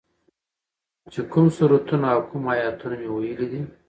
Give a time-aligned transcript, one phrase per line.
[1.13, 3.61] چې کوم سورتونه او کوم ايتونه مې ويلي دي.